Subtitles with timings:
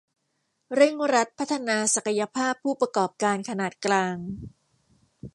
[0.75, 4.15] เร่งรัดพัฒนาศักยภาพผู้ประกอบการขนาดกลาง